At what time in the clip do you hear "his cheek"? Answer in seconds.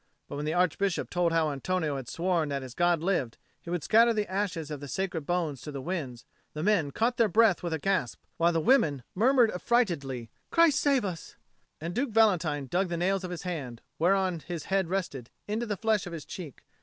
16.13-16.63